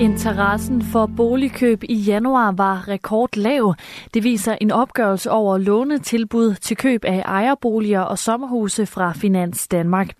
[0.00, 3.74] Interessen for boligkøb i januar var rekordlav.
[4.14, 10.10] Det viser en opgørelse over lånetilbud til køb af ejerboliger og sommerhuse fra Finans Danmark.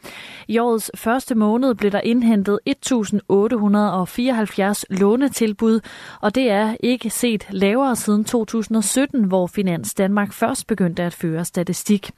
[0.49, 5.81] I årets første måned blev der indhentet 1.874 lånetilbud,
[6.21, 11.45] og det er ikke set lavere siden 2017, hvor Finans Danmark først begyndte at føre
[11.45, 12.11] statistik.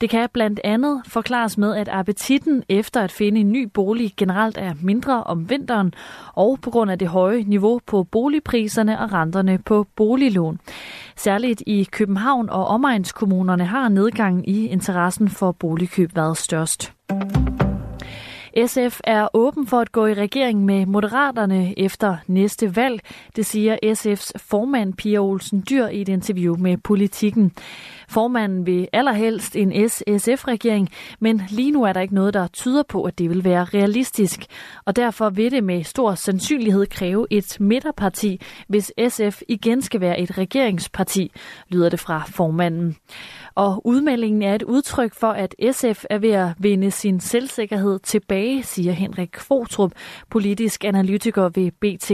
[0.00, 4.58] Det kan blandt andet forklares med, at appetitten efter at finde en ny bolig generelt
[4.58, 5.94] er mindre om vinteren,
[6.34, 10.58] og på grund af det høje niveau på boligpriserne og renterne på boliglån.
[11.16, 16.92] Særligt i København og omegnskommunerne har nedgangen i interessen for boligkøb været størst.
[18.66, 23.00] SF er åben for at gå i regering med Moderaterne efter næste valg,
[23.36, 27.52] det siger SF's formand Pia Olsen Dyr i et interview med Politikken.
[28.08, 30.88] Formanden vil allerhelst en S-SF-regering,
[31.20, 34.46] men lige nu er der ikke noget, der tyder på, at det vil være realistisk.
[34.84, 40.20] Og derfor vil det med stor sandsynlighed kræve et midterparti, hvis SF igen skal være
[40.20, 41.32] et regeringsparti,
[41.68, 42.96] lyder det fra formanden.
[43.54, 48.39] Og udmeldingen er et udtryk for, at SF er ved at vinde sin selvsikkerhed tilbage,
[48.62, 49.92] siger Henrik Kvotrup,
[50.30, 52.08] politisk analytiker ved BT.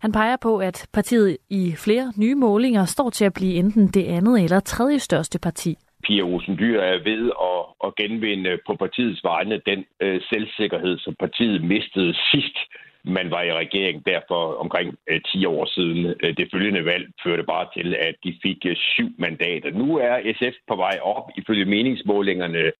[0.00, 4.04] Han peger på, at partiet i flere nye målinger står til at blive enten det
[4.04, 5.76] andet eller tredje største parti.
[6.04, 11.14] Pia Olsen Dyr er ved at, at genvinde på partiets vegne den øh, selvsikkerhed, som
[11.18, 12.58] partiet mistede sidst
[13.06, 16.14] man var i regering derfor omkring øh, 10 år siden.
[16.22, 19.70] Øh, det følgende valg førte bare til, at de fik øh, syv mandater.
[19.70, 22.72] Nu er SF på vej op ifølge meningsmålingerne.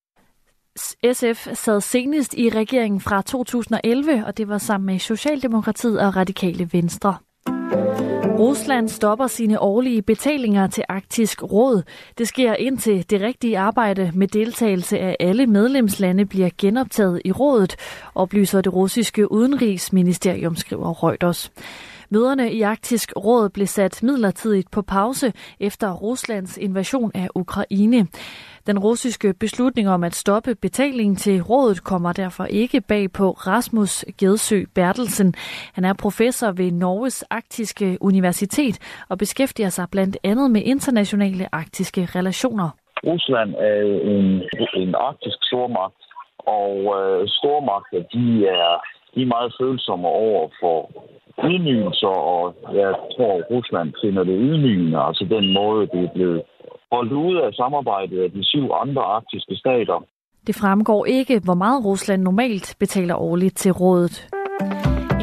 [1.13, 6.69] SF sad senest i regeringen fra 2011, og det var sammen med Socialdemokratiet og Radikale
[6.73, 7.17] Venstre.
[8.39, 11.83] Rusland stopper sine årlige betalinger til Arktisk Råd.
[12.19, 17.77] Det sker indtil det rigtige arbejde med deltagelse af alle medlemslande bliver genoptaget i rådet,
[18.15, 21.53] oplyser det russiske udenrigsministerium, skriver Reuters.
[22.11, 28.07] Møderne i Arktisk Råd blev sat midlertidigt på pause efter Ruslands invasion af Ukraine.
[28.67, 34.05] Den russiske beslutning om at stoppe betalingen til rådet kommer derfor ikke bag på Rasmus
[34.19, 35.35] Gedsø Bertelsen.
[35.75, 42.09] Han er professor ved Norges Arktiske Universitet og beskæftiger sig blandt andet med internationale arktiske
[42.17, 42.71] relationer.
[43.05, 43.81] Rusland er
[44.15, 44.27] en,
[44.83, 46.01] en arktisk stormagt,
[46.39, 48.73] og øh, stormagter de er,
[49.15, 50.79] de er meget følsomme over for
[51.45, 56.43] ydmygelser, og jeg tror, at Rusland finder det ydmygende, altså den måde, det er blevet
[56.93, 60.05] holdt ude af samarbejdet af de syv andre arktiske stater.
[60.47, 64.36] Det fremgår ikke, hvor meget Rusland normalt betaler årligt til rådet.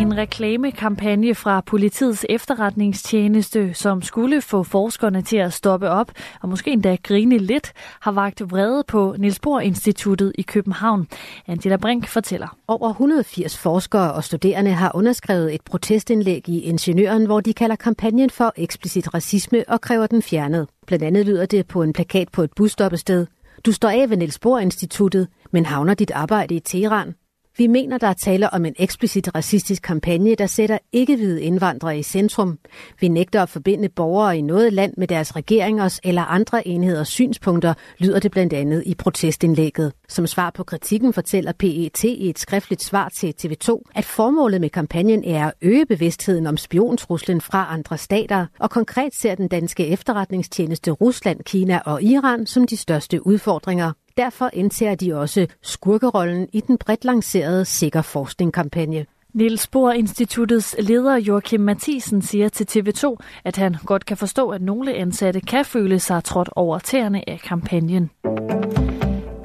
[0.03, 6.71] En reklamekampagne fra politiets efterretningstjeneste, som skulle få forskerne til at stoppe op og måske
[6.71, 7.71] endda grine lidt,
[8.01, 11.07] har vagt vrede på Niels Bohr Instituttet i København.
[11.47, 12.57] Angela Brink fortæller.
[12.67, 18.29] Over 180 forskere og studerende har underskrevet et protestindlæg i Ingeniøren, hvor de kalder kampagnen
[18.29, 20.67] for eksplicit racisme og kræver den fjernet.
[20.87, 23.27] Blandt andet lyder det på en plakat på et busstoppested.
[23.65, 27.13] Du står af ved Niels Bohr Instituttet, men havner dit arbejde i Teheran.
[27.57, 32.03] Vi mener, der er tale om en eksplicit racistisk kampagne, der sætter ikke-hvide indvandrere i
[32.03, 32.59] centrum.
[32.99, 37.73] Vi nægter at forbinde borgere i noget land med deres regeringers eller andre enheders synspunkter,
[37.97, 39.93] lyder det blandt andet i protestindlægget.
[40.09, 44.69] Som svar på kritikken fortæller PET i et skriftligt svar til TV2, at formålet med
[44.69, 49.87] kampagnen er at øge bevidstheden om spiontruslen fra andre stater, og konkret ser den danske
[49.87, 53.91] efterretningstjeneste Rusland, Kina og Iran som de største udfordringer.
[54.17, 59.05] Derfor indtager de også skurkerollen i den bredt lancerede Sikker Forskning-kampagne.
[59.33, 64.61] Niels Bohr Instituttets leder Joachim Mathisen siger til TV2, at han godt kan forstå, at
[64.61, 68.09] nogle ansatte kan føle sig trådt over tæerne af kampagnen.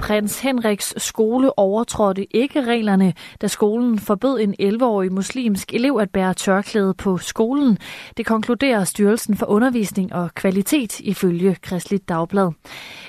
[0.09, 6.35] Prins Henriks skole overtrådte ikke reglerne, da skolen forbød en 11-årig muslimsk elev at bære
[6.35, 7.79] tørklæde på skolen.
[8.17, 12.53] Det konkluderer Styrelsen for Undervisning og Kvalitet ifølge Kristligt Dagblad.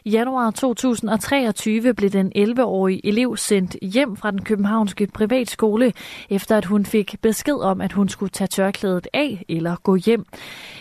[0.06, 5.94] I januar 2023 blev den 11-årige elev sendt hjem fra den københavnske privatskole,
[6.30, 10.26] efter at hun fik besked om, at hun skulle tage tørklædet af eller gå hjem.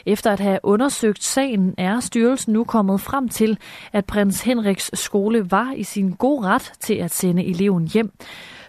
[0.07, 3.59] Efter at have undersøgt sagen, er styrelsen nu kommet frem til,
[3.93, 8.13] at prins Henriks skole var i sin god ret til at sende eleven hjem.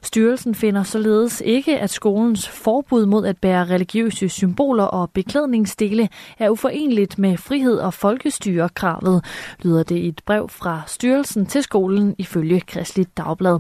[0.01, 6.09] Styrelsen finder således ikke, at skolens forbud mod at bære religiøse symboler og beklædningsdele
[6.39, 9.25] er uforenligt med frihed og folkestyrekravet,
[9.63, 13.59] lyder det i et brev fra styrelsen til skolen ifølge Kristligt Dagblad.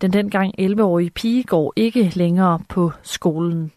[0.00, 3.72] Den dengang 11-årige pige går ikke længere på skolen.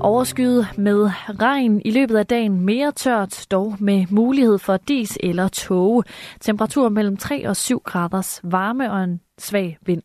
[0.00, 1.10] Overskyet med
[1.40, 6.04] regn i løbet af dagen mere tørt, dog med mulighed for dis eller tåge.
[6.40, 10.02] Temperatur mellem 3 og 7 graders varme og en svag vind.